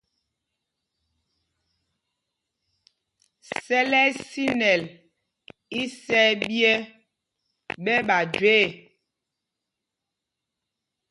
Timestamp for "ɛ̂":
8.63-8.67